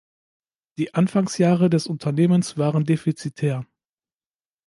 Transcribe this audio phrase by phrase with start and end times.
[0.79, 3.67] Die Anfangsjahre des Unternehmens waren defizitär.